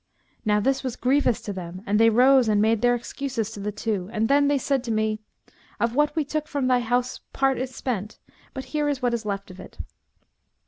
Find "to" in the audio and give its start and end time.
1.41-1.53, 3.51-3.59, 4.85-4.91